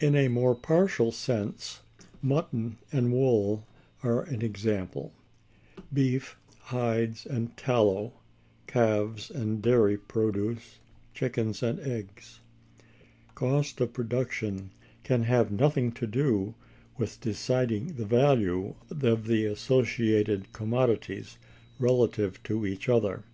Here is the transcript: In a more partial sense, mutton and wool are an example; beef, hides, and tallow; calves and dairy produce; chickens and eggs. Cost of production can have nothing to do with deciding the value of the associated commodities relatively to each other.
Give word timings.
In 0.00 0.14
a 0.16 0.28
more 0.28 0.54
partial 0.54 1.12
sense, 1.12 1.82
mutton 2.22 2.78
and 2.92 3.12
wool 3.12 3.66
are 4.02 4.22
an 4.22 4.40
example; 4.40 5.12
beef, 5.92 6.38
hides, 6.60 7.26
and 7.26 7.54
tallow; 7.58 8.14
calves 8.66 9.30
and 9.30 9.60
dairy 9.60 9.98
produce; 9.98 10.78
chickens 11.12 11.62
and 11.62 11.78
eggs. 11.80 12.40
Cost 13.34 13.78
of 13.82 13.92
production 13.92 14.70
can 15.04 15.24
have 15.24 15.52
nothing 15.52 15.92
to 15.92 16.06
do 16.06 16.54
with 16.96 17.20
deciding 17.20 17.96
the 17.96 18.06
value 18.06 18.76
of 18.90 19.26
the 19.26 19.44
associated 19.44 20.54
commodities 20.54 21.36
relatively 21.78 22.40
to 22.44 22.64
each 22.64 22.88
other. 22.88 23.24